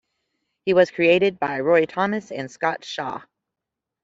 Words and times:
He 0.65 0.73
was 0.73 0.89
created 0.89 1.37
by 1.39 1.59
Roy 1.59 1.85
Thomas 1.85 2.31
and 2.31 2.49
Scott 2.49 2.83
Shaw. 2.83 3.21